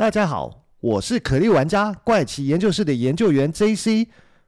[0.00, 4.06] 大家好，我是可莉玩家怪奇研究室的研究员 JC。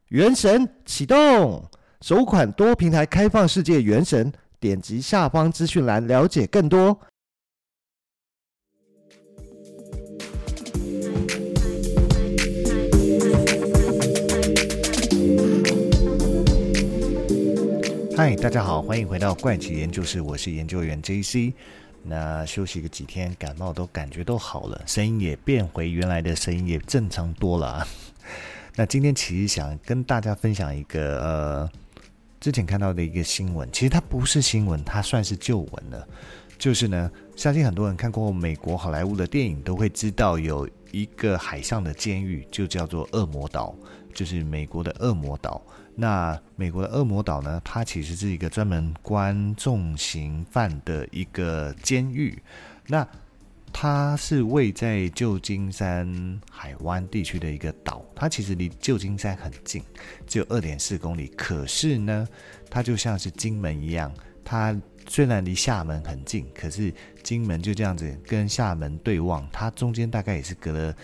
[0.08, 1.62] 原神启动，
[2.00, 6.98] 首款多平台开放世界原神，点击下方资讯栏了解更多。
[18.16, 21.52] 嗨，大家好，欢迎回到怪奇研究室，我是研究员 JC。
[22.04, 27.86] 那休息个几天，感冒都感觉都好了，声音也变回原来的声音，也正常多了啊。
[28.74, 31.70] 那今天其实想跟大家分享一个呃，
[32.40, 36.06] 之前看到的一个新闻，其实它不是新闻，它算是旧闻了。
[36.58, 43.74] 就是呢，相信很多人看过美国好莱坞的电影，都会知道有一个海上的监狱，就叫做恶魔岛，
[44.14, 45.60] 就是美国的恶魔岛。
[45.96, 52.40] 那美国的恶魔岛呢，它其实是一个专门关重刑犯的一个监狱。
[52.86, 53.06] 那
[53.74, 59.82] 它是位在旧金山海湾地区的一个岛，它其实离旧金山很近，
[60.26, 61.26] 只有二点四公里。
[61.28, 62.28] 可是呢，
[62.70, 64.12] 它就像是金门一样，
[64.44, 70.94] 它虽然离厦门很近，可是金门就这样子跟厦门对望，它中间大概也是隔了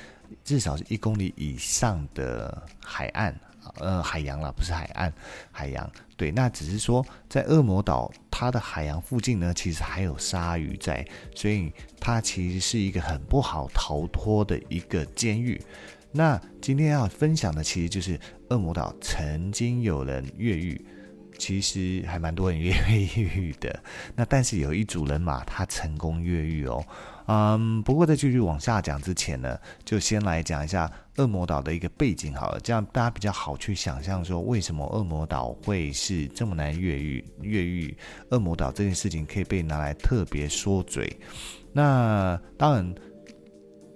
[0.44, 3.38] 至少是一公里以上的海岸。
[3.80, 5.12] 呃，海洋啦，不是海岸，
[5.52, 5.88] 海洋。
[6.16, 15.60] 对，那只是说，在恶魔岛它的海洋附近呢，其实还有鲨鱼在，所以它其实是一个很不好逃脱的一个监狱。
[16.10, 20.82] 那今天要分享的，其实就是恶魔岛曾经有人越狱，
[21.38, 22.72] 其实还蛮多人越
[23.16, 23.82] 狱的。
[24.16, 26.84] 那但是有一组人马，他成功越狱哦。
[27.30, 37.24] 嗯，不过在继续往下讲之前呢，就先来讲一下恶魔岛的一个背景好了，这样大家比较好去想象说，为什么恶魔岛会是这么难越狱？
[37.42, 37.96] 越狱
[38.30, 41.14] 恶魔岛这件事情可以被拿来特别说嘴。
[41.72, 42.94] 那当然，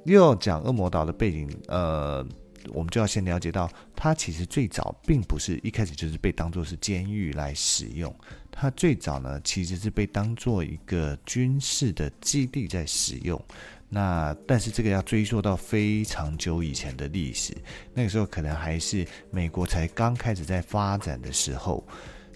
[0.05, 2.27] 又要讲恶魔岛的背景，呃。
[2.71, 8.15] 我们就要先了解到，它其实最早并不是一开始就是被当作是监狱来使用，
[8.51, 13.43] 它最早呢其实是被当作一个军事的基地在使用。
[13.89, 17.55] 那但是这个要追溯到非常久以前的历史，
[17.93, 21.87] 那个时候可能还是美国才刚开始在发展的时候，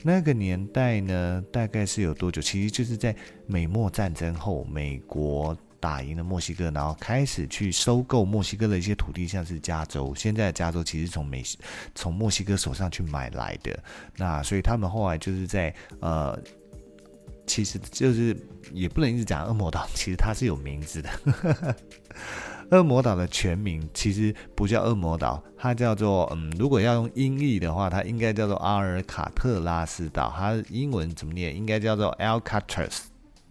[0.02, 2.42] 那个年代呢大概是有多久？
[2.42, 3.16] 其实就是在
[3.46, 5.56] 美墨战争后，美国。
[5.80, 10.14] 打赢了墨西哥，然后开始去收购墨西哥的一些土地，像是加州。
[10.14, 11.42] 现在加州其实从美
[11.94, 13.78] 从墨西哥手上去买来的。
[14.16, 16.38] 那所以他们后来就是在呃，
[17.46, 18.36] 其实就是
[18.72, 21.10] 也不能一直讲恶魔岛，其实它是有名字的。
[22.72, 30.34] 恶魔岛的全名其实不叫恶魔岛，它叫做嗯，如果要用音译的话，它应该叫做阿尔卡特拉斯岛。
[30.36, 31.54] 它英文怎么念？
[31.54, 33.02] 应该叫做 Alcatraz，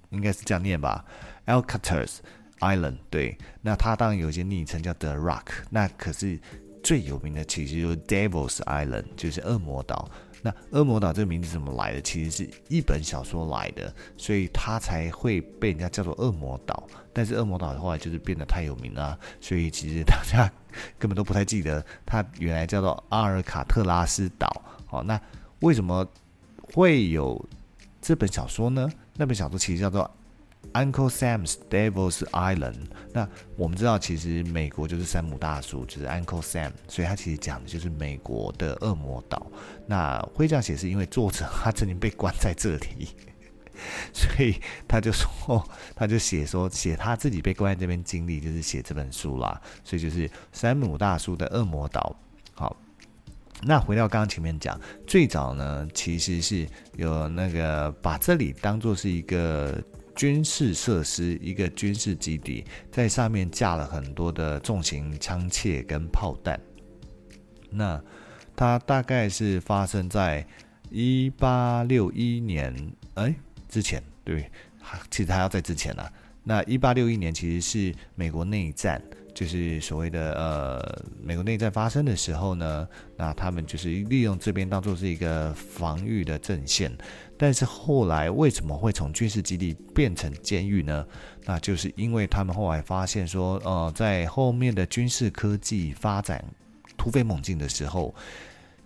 [0.09, 1.05] 应该是这样念吧。
[1.45, 2.17] Alcatraz
[2.59, 6.39] Island，对，那它当然有一些昵称叫 The Rock，那可是
[6.83, 10.09] 最有名的其实就是 Devil's Island，就是恶魔岛。
[10.41, 12.01] 那恶魔岛这个名字怎么来的？
[12.01, 16.87] 其实是一本小说来的，所以它才会被人家叫做恶魔岛。
[17.11, 20.47] 但是恶魔岛后来就是变得太有名了，所以其实大家
[20.99, 24.61] 根本都不太记得它原来叫做阿尔卡特拉斯岛。
[24.85, 25.19] 好，那
[25.61, 26.07] 为什么
[26.73, 27.43] 会有
[28.01, 28.87] 这本小说呢？
[29.15, 30.09] 那本小说其实叫做。
[30.73, 32.85] Uncle Sam's Devil's Island。
[33.13, 39.49] 那我们知道，其实美国就是山姆大叔，就是 Uncle Sam，所以他其实讲的就是美国的恶魔岛。
[39.87, 43.07] 那会这样写，是因为作者他曾经被关在这里，
[44.13, 45.63] 所以他就说，
[45.95, 49.61] 他就写说，写他自己被关在这边经历，就是写这本书啦。
[49.83, 52.15] 所以就是山姆大叔的恶魔岛。
[52.53, 52.75] 好，
[53.63, 56.67] 那回到刚刚前面讲，最早呢，其实是
[56.97, 59.81] 有那个把这里当做是一个。
[60.15, 66.59] 军事设施，一个军事基地，在上面架了很多的重型枪械跟炮弹。
[67.69, 68.01] 那
[68.55, 70.47] 它大概是发生在
[70.89, 72.73] 一八六一年，
[73.15, 73.35] 哎，
[73.67, 74.49] 之前，对，
[75.11, 76.13] 其实还要在之前呢、啊。
[76.43, 79.01] 那一八六一年其实是美国内战。
[79.33, 82.87] 就是所谓的呃，美国内战发生的时候呢，
[83.17, 86.89] 那他们就是利用这边当做是一个防御的阵线。
[87.37, 91.05] 但是后来为什么会从军事基地变成监狱呢？
[91.45, 96.43] 那就是因为他们后来发现说，呃，在后面的军事科技发展
[96.97, 98.13] 突飞猛进的时候。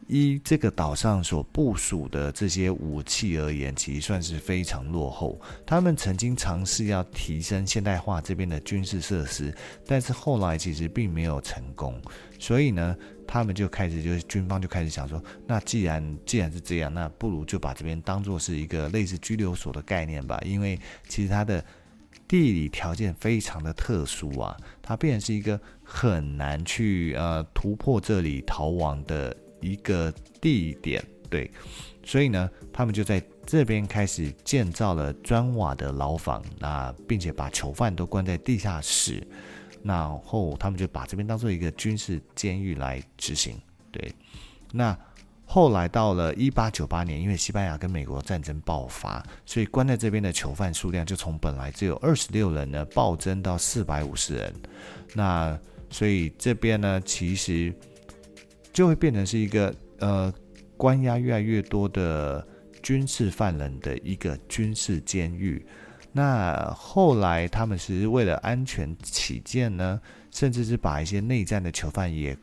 [0.09, 5.39] 依这个岛上所部署的这些武器而言，其实算是非常落后。
[5.67, 12.01] 他们曾经尝试要提升现代化这边的军事设施，但是后来其实并没有成功。
[12.39, 12.97] 所以呢，
[13.27, 20.41] 他们就开始就是军方就开始想说，那既然既然是这样，那不如就把这边当做是一个类似拘留所的概念吧。
[20.43, 21.63] 因为其实它的
[22.27, 31.49] 地理条件非常的特殊啊，它变成是一个很难去呃突破这里逃亡的一个地点，对，
[32.03, 39.25] 所以呢，他们就在这边开始建造了砖瓦的牢房，那并且把囚犯都关在地下室，
[39.83, 43.59] 然后他们就把这边当做一个军事监狱来执行，
[43.91, 44.13] 对，
[44.71, 44.97] 那。
[45.51, 54.53] 后来到了一八九八年，因为西班牙跟美国战争爆发，所以关在这边的囚犯数量就从本来只有二十六人呢，暴增到四百五十人。
[55.15, 55.59] 那
[55.89, 57.73] 所以这边呢，其实
[58.71, 60.33] 就会变成是一个呃
[60.77, 62.47] 关押越来越多的
[62.81, 65.65] 军事犯人的一个军事监狱。
[66.11, 69.99] 那后来他们是为了安全起见呢，
[70.31, 72.37] 甚至是把一些内战的囚犯也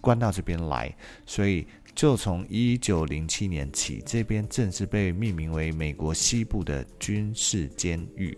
[0.00, 0.94] 关到这边来，
[1.26, 1.66] 所以。
[1.94, 8.34] 就从一九零七年起，这边正式被命名为美国西部的军事监狱。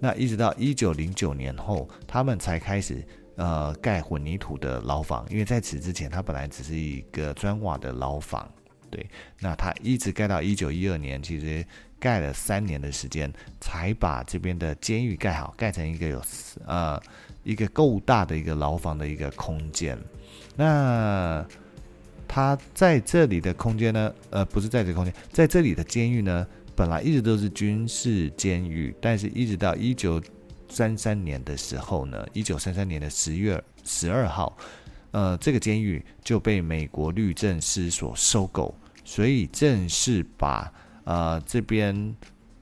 [0.00, 3.06] 那一直到一九零九年后，他们才开始
[3.36, 8.50] 呃盖混凝土的牢房，因为在此之前，它本来只是一个砖瓦的牢房。
[8.90, 9.04] 对，
[9.40, 11.64] 那它一直盖到一九一二年，其实
[11.98, 13.30] 盖了三年的时间，
[13.60, 16.22] 才把这边的监狱盖好，盖成一个有
[16.66, 17.00] 呃
[17.42, 19.98] 一个够大的一个牢房的一个空间。
[20.54, 21.44] 那
[22.28, 26.46] 他在这里的空间呢，呃，不是在这个空间，在这里的监狱呢，
[26.76, 30.22] 本来一直都是军事监狱，但是一直到一九
[30.68, 34.56] 三三年的时候呢，一九三三年的十月十二号，
[35.10, 38.74] 呃，这个监狱就被美国律政司所收购，
[39.04, 40.72] 所以正式把
[41.04, 42.14] 呃这边。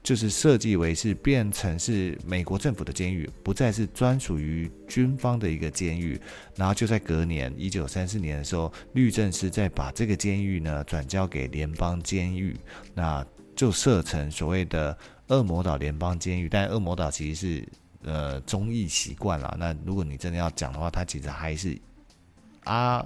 [0.05, 6.21] 就是设计为是变成是美国政府的监狱，不再是专属于军方的一个监狱。
[6.55, 12.55] 然后就在隔年一九三四年的时候，律政司再把这个监狱呢转交给联邦监狱，
[12.93, 13.25] 那
[13.55, 14.95] 就设成所谓的
[15.29, 16.47] 恶魔岛联邦监狱。
[16.47, 17.67] 但恶魔岛其实是
[18.05, 19.55] 呃中译习惯了。
[19.59, 21.77] 那如果你真的要讲的话，它其实还是
[22.63, 23.05] 阿。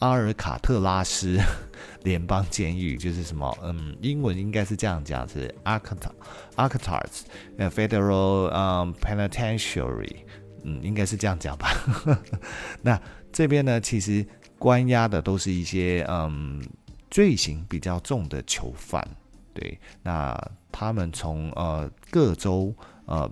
[0.00, 1.38] 阿尔卡特拉斯
[2.02, 3.56] 联邦监狱就是什么？
[3.62, 7.22] 嗯，英文应该是这样讲，是 Alcatraz
[7.56, 10.16] Federal 嗯 Penitentiary，
[10.64, 11.70] 嗯，应该是这样讲吧。
[12.82, 13.00] 那
[13.32, 14.26] 这边呢，其实
[14.58, 16.62] 关押的都是一些嗯
[17.08, 19.08] 罪行比较重的囚犯，
[19.54, 19.78] 对。
[20.02, 20.36] 那
[20.72, 22.74] 他们从呃各州
[23.06, 23.30] 呃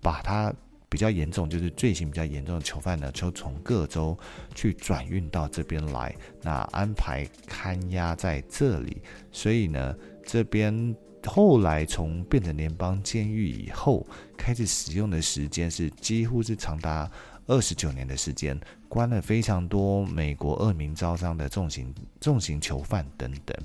[0.00, 0.52] 把他。
[0.92, 4.18] 比较严重，就是罪行比较严重的囚犯呢，就从各州
[4.56, 6.12] 去转运到这边来，
[6.42, 9.00] 那安排看押在这里。
[9.30, 9.94] 所以呢，
[10.26, 10.92] 这边
[11.24, 14.04] 后来从变成联邦监狱以后，
[14.36, 17.08] 开始使用的时间是几乎是长达
[17.46, 18.58] 二十九年的时间，
[18.88, 23.56] 关了非常多美国恶名昭彰的重刑重刑囚犯等等。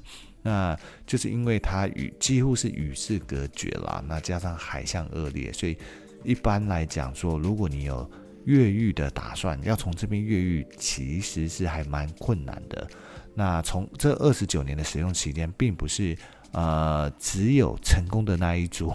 [0.44, 0.78] 那
[1.08, 5.76] 就是因为它与几乎是与世隔绝啦，那加上海象恶劣，所以。
[6.26, 8.10] 一般来讲说，如果你有
[8.46, 12.88] 越狱的打算，要从这边越狱，其实是还蛮困难的。
[13.34, 16.18] 那从这二十九年的使用期间，并不是
[16.52, 18.92] 呃只有成功的那一组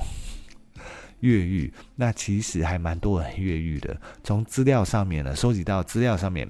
[1.21, 4.01] 越狱，那其实还蛮多人越狱的。
[4.25, 6.49] 从资料上面呢，收集到资料上面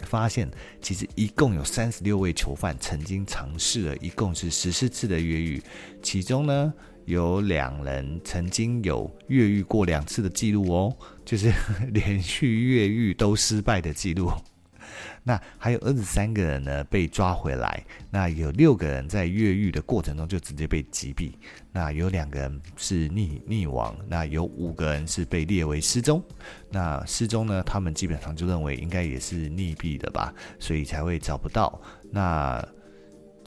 [0.00, 0.50] 发现，
[0.80, 5.62] 其实一共有三十六位囚犯曾经尝试了一共是十四次的越狱，
[6.02, 6.72] 其中呢。
[7.08, 11.50] 有两人曾经有越狱过两次的记录哦，就是
[11.90, 14.30] 连续越狱都失败的记录。
[15.24, 21.32] 那还有二十三个人呢被抓回来，那有六个人在越狱的过程中就直接被击毙，
[21.72, 26.22] 那有两个人是溺溺亡，那有五个人是被列为失踪。
[26.70, 31.80] 那失踪呢，他们基本上就认为应该也是溺毙的吧，所以才会找不到。
[32.10, 32.62] 那。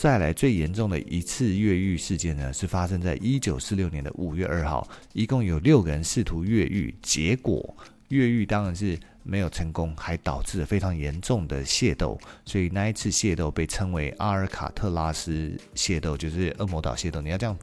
[0.01, 7.77] 再来最严重的一次越狱事件呢，是发生在一九四六年的五月二号，一共有六个人试图越狱，结果
[8.07, 17.21] 越狱当然是没有成功，还导致了非常严重的械斗，所以那一次械斗被称为阿尔卡特拉斯械斗，就是恶魔岛械斗。
[17.21, 17.55] 你要这样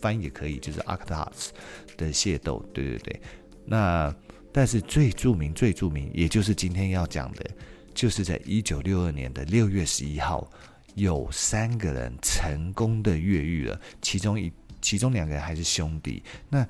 [0.00, 1.52] 翻也可以，就是阿卡塔斯
[1.96, 2.60] 的械斗。
[2.74, 3.20] 对对对，
[3.64, 4.12] 那
[4.50, 7.48] 但是最著名、最著名，也就是今天要讲的，
[7.94, 10.50] 就是在一九六二年的六月十一号。
[10.94, 16.22] 有三个人成功的越狱了，其中一其中两个人还是兄弟。
[16.48, 16.66] 那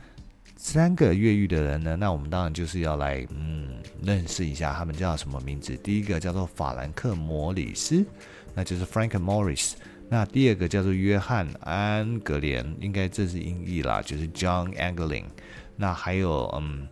[0.56, 1.96] 三个越狱的人呢？
[1.96, 5.76] 那我们当然就是要来嗯认识一下他们叫什么名字。
[5.76, 8.04] 第一个叫做法兰克·摩里斯，
[8.54, 9.72] 那就是 Frank Morris。
[10.08, 15.24] 那第二个叫做约翰·安格连，应该这是音译啦，就是 John Anglin。
[15.76, 16.88] 那还有嗯。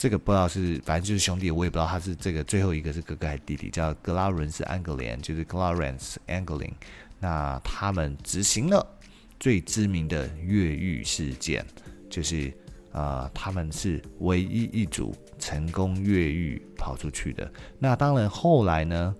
[0.00, 6.72] 这个不知道是，反正就是兄弟，我也不知道他是这个最后一个是哥哥还是弟弟，叫格拉伦斯·安格连，就是 Clarence Anglin。
[7.18, 8.98] 那他们执行了
[9.38, 11.62] 最知名的越狱事件，
[12.08, 12.50] 就是
[12.92, 17.52] 啊、他们是唯一一组成功越狱跑出去的。
[17.78, 19.14] 那当然，后来呢，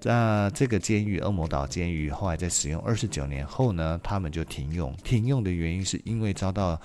[0.00, 4.96] 在这个监狱——恶魔岛监狱，后来在使用二十九年后呢，他们就停用。
[5.02, 6.80] 停用的原因是因为遭到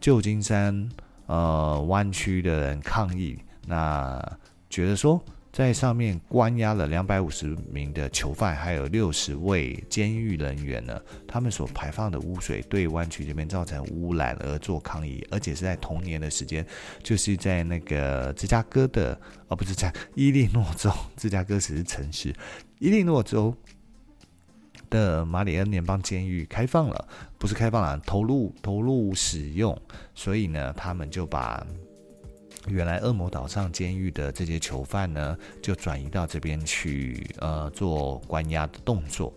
[0.00, 0.88] 旧金山
[1.26, 4.20] 呃湾区的人抗议，那
[4.70, 5.22] 觉得说。
[5.52, 11.00] 在上面关押了两百五十名的囚犯，还有六十位监狱人员呢。
[11.26, 16.62] 他们所排放的污水对湾区这边造成污染，而做抗议，而且是在同年的时间，
[17.02, 19.18] 就是在那个芝加哥的，
[19.48, 22.34] 哦，不是在伊利诺州，芝加哥只是城市，
[22.78, 23.56] 伊利诺州
[24.90, 29.80] 的马里恩联邦监狱开放了，不是开放了，投入投入使用，
[30.14, 31.66] 所以呢，他们就把。
[32.68, 39.32] 原来恶魔岛上监狱的这些囚犯呢，就转移到这边去，呃，做关押的动作。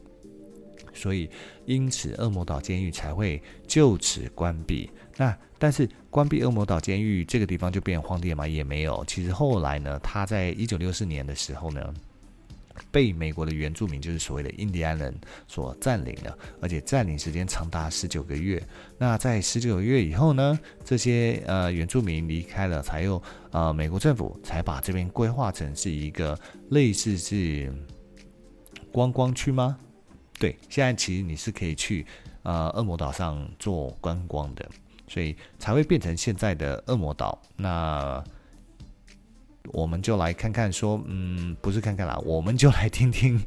[0.96, 1.30] 所以，
[1.66, 4.90] 因此恶魔岛监狱才会就此关闭。
[5.16, 8.48] 那但是关闭恶魔岛监狱这个地方就变荒地了吗？
[8.48, 9.06] 也没有。
[9.06, 11.94] 其实后来呢，他在一九六四年的时候呢。
[12.92, 15.14] 被美国的原住民，就是所谓的印第安人
[15.48, 18.62] 所占领了，而且占领时间长达十九个月。
[18.98, 23.22] 那在十九个月以后呢，这些呃原住民离开了，才又
[23.52, 26.38] 呃美国政府才把这边规划成是一个
[26.70, 27.74] 类似是
[28.92, 29.78] 观光区吗？
[30.38, 32.06] 对，现在其实你是可以去
[32.44, 34.70] 呃恶魔岛上做观光的，
[35.08, 37.42] 所以才会变成现在的恶魔岛。
[37.56, 38.24] 那。
[39.72, 43.40] 我们就来看看，说，嗯，不是看看啦，我们就来听听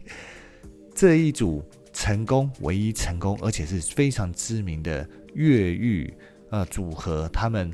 [0.95, 6.13] 这一组成功、唯一成功，而且是非常知名的越狱
[6.51, 7.73] 呃组合，他们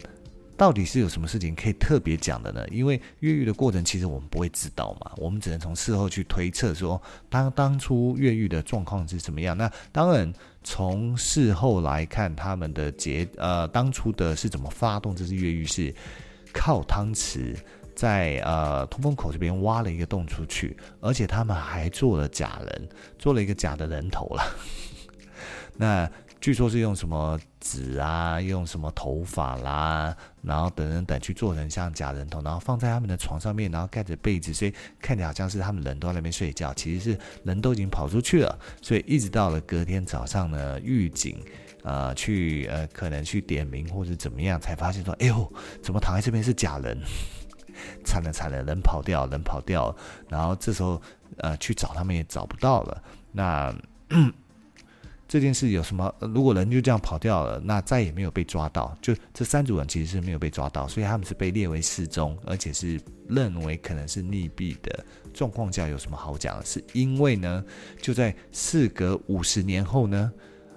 [0.56, 2.66] 到底是有什么事情可以特别讲的呢？
[2.70, 9.56] 因为越狱的过程其实我们不会知道嘛，我们只能从事后去推测说，当当初越狱的状况是怎么样。
[9.56, 10.32] 那当然，
[10.64, 15.94] 从事后来看，他们的结呃当初的是怎么发动这次越狱，是
[16.52, 17.54] 靠汤匙。
[17.98, 22.88] 在呃通风口这边挖了一个洞出去，而且他们还做了假人，
[23.18, 24.42] 做了一个假的人头了。
[25.74, 26.08] 那
[26.40, 38.58] 据说是用什么纸啊，用什么头发啦，然后等等等去做成像假人头，然后放在他们的床上面，然后盖着被子，所以看起来好像是他们人都在那边睡觉，其实是人都已经跑出去了。
[38.80, 41.44] 所以一直到了隔天早上呢，狱警
[41.82, 45.52] 呃去呃可能去点名或者怎么样，才发现说，哎呦，
[45.82, 46.96] 怎么躺在这边是假人？
[48.04, 49.94] 惨了惨了，人跑掉，人跑掉，
[50.28, 51.00] 然后这时候
[51.38, 53.02] 呃去找他们也找不到了。
[53.32, 53.74] 那
[55.28, 56.14] 这件事有什么？
[56.20, 58.96] 如果人就这样跑掉了，那再也没有被抓到。
[59.02, 65.04] 就这三组人其实是没有被抓到，所以他们是被列为失踪，而且是认为可能是溺毙的
[65.34, 66.64] 状况下，有什么好讲？
[66.64, 67.62] 是因为呢，
[68.00, 70.32] 就在事隔五十年后呢，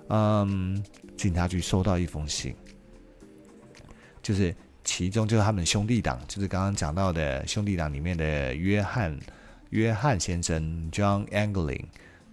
[0.09, 0.83] 嗯，
[1.15, 2.53] 警察局收到一封信，
[4.21, 4.53] 就是。
[4.83, 9.17] 其中就是他们兄弟党，就是刚刚讲到的兄弟党里面的约翰
[9.69, 11.85] 约翰先生 John Angling，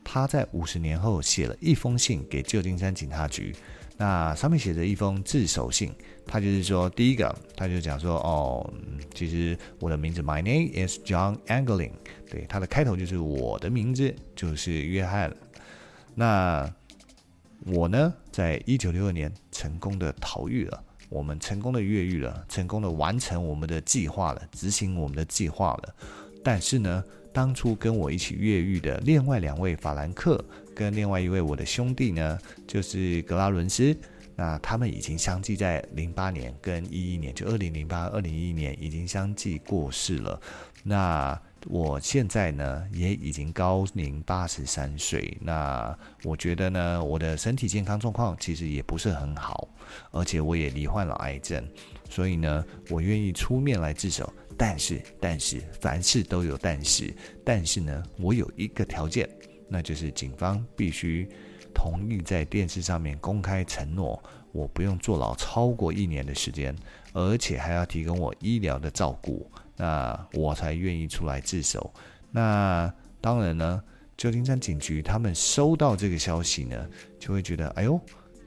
[0.02, 3.54] 他在五十年后写了一封信给旧金山警察局，
[3.96, 5.92] 那上面写着一封自首信，
[6.26, 8.72] 他就是说，第一个他就讲说，哦，
[9.14, 11.92] 其实我的名字 My name is John Angling，
[12.30, 15.34] 对，他的开头就是我的名字就是约翰，
[16.14, 16.68] 那
[17.66, 20.84] 我呢，在一九六二年成功的逃狱了。
[21.08, 25.94] 我们成功的越狱了，成功的完成我们的计划了，执行我们的计划了。
[26.44, 30.42] 但是呢，当初跟我一起越狱的另外两位法兰克
[30.74, 33.96] 跟另外一位我的兄弟呢，就是格拉伦斯，
[34.36, 40.40] 那他们已经相继在零八年跟一一年，就二零零八、二零一一年已经相继过世了。
[40.84, 45.36] 那我现在呢，也已经高龄八十三岁。
[45.40, 49.68] 那我觉得呢，我的身体健康状况其实也不是很好，
[50.10, 51.66] 而且我也罹患了癌症。
[52.08, 54.32] 所以呢，我愿意出面来自首。
[54.56, 57.14] 但是，但是，凡事都有但是。
[57.44, 59.28] 但是呢，我有一个条件，
[59.68, 61.28] 那就是警方必须
[61.72, 66.74] 同意在电视上面公开承诺，我不用坐牢超过一年的时间，
[67.12, 69.48] 而且还要提供我医疗的照顾。
[69.78, 71.92] 那我才愿意出来自首。
[72.30, 73.82] 那当然呢，
[74.16, 76.86] 旧金山警局他们收到这个消息呢，
[77.18, 77.98] 就会觉得，哎呦，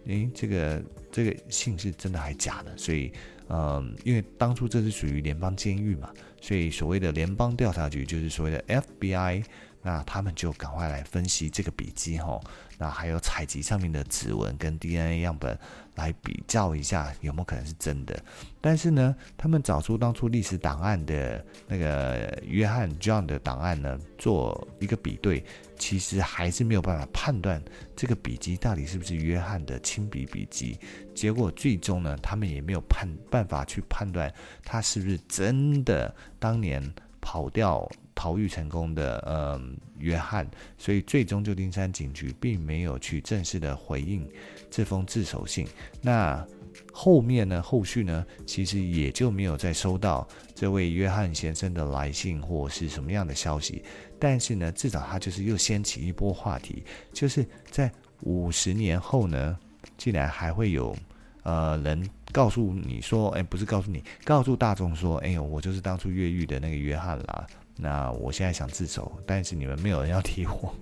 [0.06, 2.78] 诶，这个这个信是真的还假的？
[2.78, 3.12] 所以，
[3.50, 6.12] 嗯，因为当初这是属于联邦监狱嘛，
[6.42, 8.64] 所以所谓的联邦调查局就是所谓的
[9.00, 9.44] FBI，
[9.82, 12.40] 那他们就赶快来分析这个笔记哈，
[12.78, 15.58] 那还有采集上面的指纹跟 DNA 样本
[15.96, 18.24] 来比较一下有没有可能是真的。
[18.62, 25.44] 但是呢，他们找出当初历史档案的那个约翰 John 的档案呢，做一个比对，
[25.80, 27.60] 其实还是没有办法判断
[27.96, 30.78] 这个笔记到底是不是约翰的亲笔笔记。
[31.16, 34.32] 结果最终呢，他们也没有判办法去判断
[34.64, 36.84] 他是不是真的当年
[37.20, 37.90] 跑掉。
[38.14, 44.28] 逃狱成功的，嗯，约翰，所以最终旧金山警局并没有去正式的回应
[44.70, 45.68] 这封自首信。
[46.02, 46.46] 那
[46.94, 47.62] 后面呢？
[47.62, 48.26] 后续呢？
[48.46, 53.84] 其实也就没有再收到这位约翰先生的来信或是什么样的消息。
[54.20, 57.92] 但是呢，至少他就是又掀起一波话题，就是在
[58.22, 59.58] 五十年后呢，
[59.98, 60.96] 竟然还会有
[61.44, 67.48] 呃人告诉你说，哎，不是告诉你，告诉大众说，哎呦，我就是当初越狱的那个约翰啦。
[67.78, 70.76] 那我现在想自首，但是你们没有人要提我，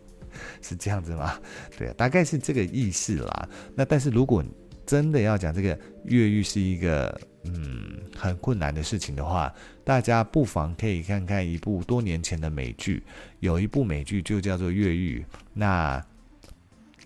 [0.62, 1.38] 是这样子吗？
[1.76, 3.48] 对啊，大概是这个意思啦。
[3.74, 4.44] 那但是如果
[4.86, 9.52] 真的要讲这个越狱是一个嗯很困难的事情的话，
[9.84, 13.02] 大家不妨可以看看一部多年前的美剧，
[13.40, 15.20] 有一部美剧就叫做《越狱》。
[15.52, 16.02] 那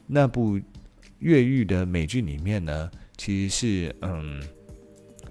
[0.06, 0.60] 那部
[1.18, 4.40] 越狱的美剧里面呢，其实是嗯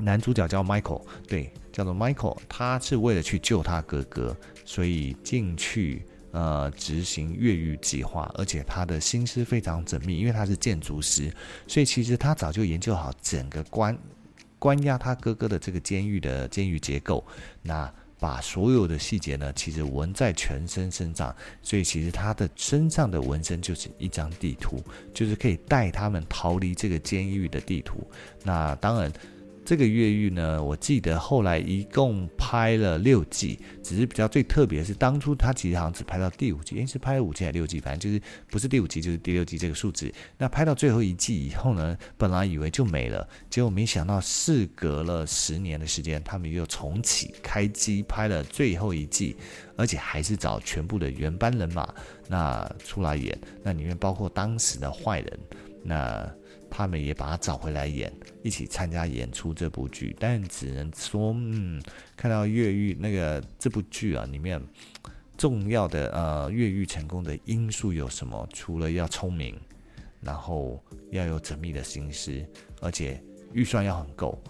[0.01, 1.51] 男主角叫 Michael，对。
[1.71, 11.33] 叫做 Michael，他是为了去救他哥哥，所以进去呃执行越狱计划，而且他的心思非常缜密，因为他是建筑师，
[11.69, 13.97] 所以其实他早就研究好整个关
[14.59, 17.25] 关押他哥哥的这个监狱的监狱结构，
[17.61, 17.89] 那
[18.19, 28.05] 把所有的细节呢，其实纹在全身身上，所以其实他的身上的纹身就是一张地图，就是可以带他们逃离这个监狱的地图。
[28.43, 29.09] 那当然。
[29.71, 37.79] 这个越狱呢，我记得后来一共拍了六季，只是比较最特别的是，当初他其实好像只拍到第五季，诶，是拍了五季还是六季？
[37.79, 40.13] 反正就是不是第五季就是第六季这个数字。
[40.37, 49.37] 那拍到最后一季以后呢，本来以为就没了，结果没想到事隔了十年的时间，他们又重启开机拍了最后一季，
[49.77, 51.87] 而且还是找全部的原班人马
[52.27, 55.39] 那出来演，那里面包括当时的坏人
[55.81, 56.29] 那。
[56.71, 58.11] 他们也把他找回来演，
[58.41, 60.15] 一起参加演出这部剧。
[60.17, 61.83] 但只能说，嗯，
[62.15, 64.59] 看到越狱那个这部剧啊，里面
[65.37, 68.47] 重要的呃越狱成功的因素有什么？
[68.53, 69.59] 除了要聪明，
[70.21, 70.81] 然后
[71.11, 72.43] 要有缜密的心思，
[72.79, 73.21] 而且
[73.53, 74.41] 预算要很够，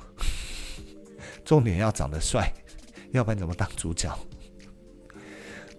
[1.43, 2.53] 重点要长得帅，
[3.11, 4.15] 要不然怎么当主角？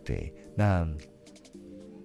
[0.05, 0.87] 对，那。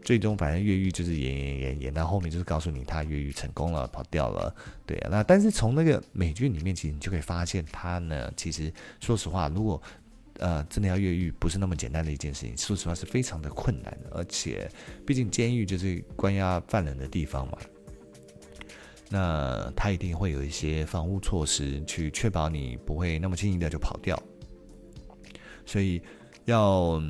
[0.07, 5.09] 最终反正越狱就是演演演演到后面就是告诉你他越狱成功了，跑掉了，对啊。
[5.11, 9.81] 那但是从那个美剧里面，其实你就可以发现他呢，其实说实话，如果
[10.39, 12.55] 呃真的要越狱，不是那么简单的一件事情。
[12.57, 14.71] 说实话是非常的困难的，而且
[15.05, 17.57] 毕竟监狱就是关押犯人的地方嘛，
[19.09, 24.17] 那他一定会有一些防护措施去确保你不会那么轻易的就跑掉，
[25.65, 26.01] 所以
[26.45, 27.03] 要。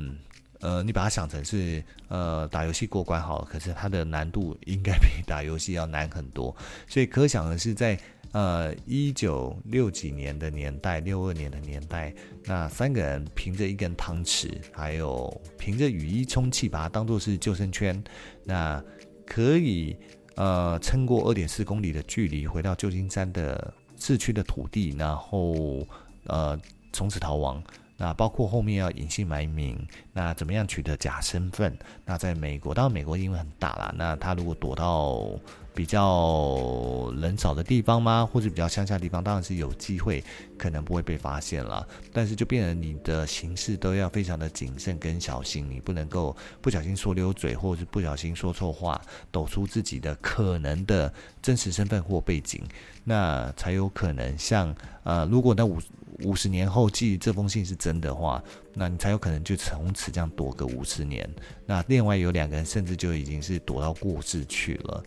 [0.60, 6.54] 呃，你把它想成是呃打游戏过关好了，可是它的难度应该比打游戏要难很多，
[6.88, 7.98] 所以可想而知，在
[8.32, 12.12] 呃一九六几年的年代，六二年的年代，
[12.44, 18.02] 那三个人凭着一根汤匙，还有凭着雨衣充气，把它当做是救生圈，
[18.44, 18.82] 那
[19.24, 19.96] 可以
[20.34, 25.86] 呃撑过二点四公里的距离，回到旧金山的市区的土地，然后
[26.24, 26.58] 呃
[26.92, 27.62] 从此逃亡。
[28.00, 29.76] 那包括后面要隐姓埋名，
[30.12, 31.76] 那怎么样取得假身份？
[32.04, 35.28] 那在美国，当然美国因为很大啦，那他如果躲到
[35.74, 38.24] 比较人少的地方吗？
[38.24, 40.22] 或者比较乡下地方，当然是有机会，
[40.56, 41.84] 可能不会被发现了。
[42.12, 49.00] 但是就变成你的行事都要非常的谨慎跟小心，你不能够不小心说溜嘴，或者是不小心说错话，
[49.32, 52.62] 抖出自己的可能的真实身份或背景，
[53.02, 55.80] 那才有可能像呃，如果那五。
[56.24, 58.42] 五十年后寄这封信是真的话，
[58.74, 61.28] 那你才有可能就从此这样躲个五十年。
[61.64, 65.02] 那另外有两个人甚至就已经是躲到过世去了。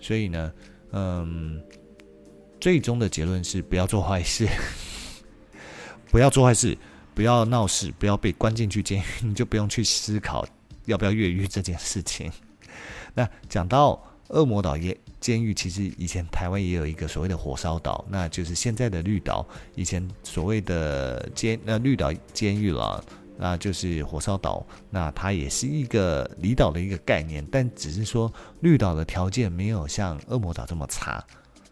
[0.00, 0.52] 所以呢，
[0.92, 1.62] 嗯，
[2.60, 4.48] 最终的结论是不要做坏事，
[6.10, 6.76] 不要做坏事，
[7.14, 10.46] 不要闹事，不要被关进去监狱，你就不用去思考
[10.86, 12.30] 要不要越狱这件事情。
[13.14, 14.02] 那讲到。
[14.28, 19.46] 恶魔岛也监狱其实以前台湾也有一个所谓的火烧岛，那就是现在的绿岛。
[19.74, 23.02] 以前所谓的监呃绿岛监狱了，
[23.38, 24.66] 那就是火烧岛。
[24.90, 31.24] 那它也是一个离岛的一个概念，但只是说绿岛的条件没有像恶魔岛这么差。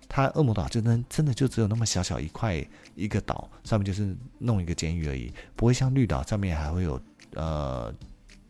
[0.08, 2.64] 它恶魔岛就能真的就只有那么小小一块
[2.94, 7.00] 一个岛，上面就是弄一个监狱而已，不会像绿岛上面还会有
[7.34, 7.92] 呃。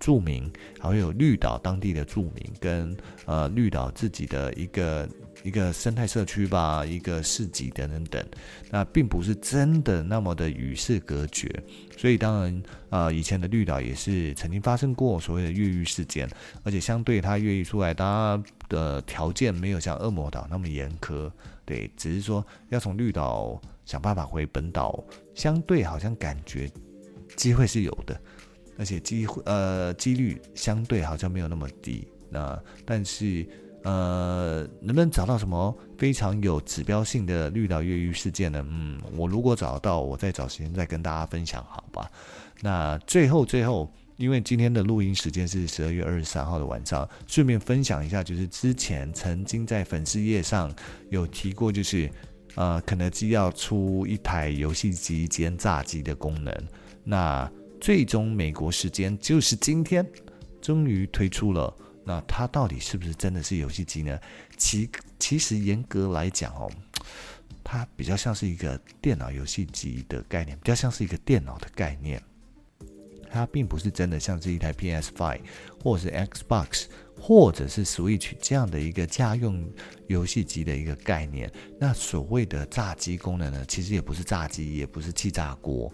[0.05, 5.09] 住民，还有绿岛当地的住民跟呃绿岛自己的一个
[5.43, 8.23] 一个生态社区吧，一个市集等等等。
[8.71, 11.49] 那并不是真的那么的与世隔绝，
[11.97, 16.29] 所以当然呃以前的绿岛也是曾经发生过所谓的越狱事件，
[16.65, 18.39] 而且相对它越狱出来，它
[18.69, 21.33] 的条件没有像恶魔岛那么严苛，
[21.65, 25.03] 对，只是说要从绿岛想办法回本岛，
[25.35, 26.71] 相对好像感觉
[27.37, 28.21] 机会是有的。
[28.77, 33.47] 而且机会呃几率相对好像没有那么低，那但是
[33.85, 38.65] 呃能不能找到什么非常有指标性的绿岛越狱事件呢？
[38.69, 42.11] 嗯，我如果找到，我再找时间再跟大家分享，好吧？
[42.61, 50.75] 那最后最后，因为今天的录音时间是十二月二十三号的晚上，顺便分享一下，就是之前曾经在粉丝页上
[51.11, 52.11] 有提过，就是
[52.55, 56.53] 呃肯德基要出一台游戏机兼炸鸡的功能，
[57.05, 57.51] 那。
[57.85, 60.11] 最终，美国时间就是今天，
[60.63, 61.77] 终于推出了。
[62.03, 64.19] 那它到底是不是真的是游戏机呢？
[64.57, 66.67] 其其实严格来讲哦，
[67.63, 72.23] 它比较像是一个电脑游戏机的概念，比较像是一个电脑的概念。
[73.31, 75.41] 它并不是真的像是一台 PS5
[75.83, 76.87] 或者是 Xbox
[77.21, 79.63] 或者是 Switch 这样的一个家用
[80.07, 81.53] 游戏机的一个概念。
[81.79, 85.93] 那所谓的炸鸡功能呢，其实也不是炸鸡，也不是气炸锅。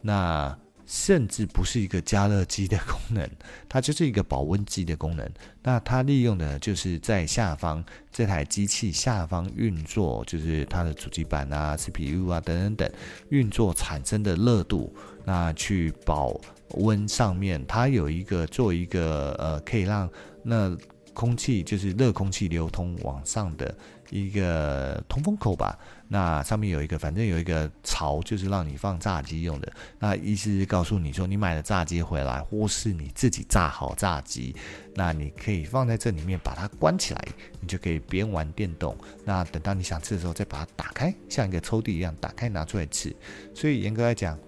[0.00, 3.28] 那甚至不是一个加热机的功能，
[3.68, 5.28] 它就是一个保温机的功能。
[5.62, 12.92] 那它利用的就是在下方这台机器下方运作，就是它的主机板啊、CPU 啊等等等
[13.30, 14.94] 运作产生的热度，
[15.24, 16.38] 那去保
[16.72, 20.08] 温上面，它有一个做一个呃，可以让
[20.42, 20.76] 那
[21.14, 23.74] 空气就是热空气流通往上的
[24.10, 25.78] 一个通风口吧。
[26.06, 29.72] 那上面有一个，反正有一个槽，就是让你放炸鸡用的。
[29.98, 34.54] 那意思是告诉你说，你买了炸鸡回来，或是你自己炸好炸鸡，
[34.94, 38.96] 那你可以放在这里面，把它关起来，你就可以边玩电动。
[39.24, 43.14] 那等到你想吃的时候，再把它打开，像一个抽屉一样打开拿出来吃。
[43.54, 44.38] 所以严格来讲，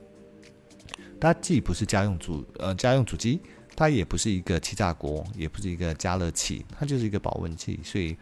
[1.18, 3.40] 它既不是家用主呃家用主机，
[3.74, 7.80] 它也不是一个气炸锅，也不是一个加热器，它就是一个保温器。
[7.82, 8.14] 所以。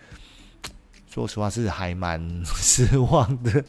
[1.15, 2.21] 说实话是还蛮
[2.57, 3.65] 失望的，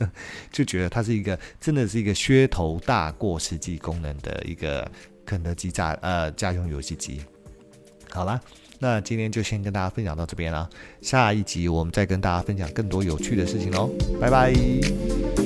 [0.52, 4.90] 就觉得它是一个真的是一个噱头大过实际功能的一个
[5.24, 7.22] 肯德基家呃家用游戏机。
[8.10, 8.42] 好啦，
[8.80, 10.68] 那今天就先跟大家分享到这边了，
[11.02, 15.45] 下一集我们再跟大家分享更多有趣的事情喽，拜拜。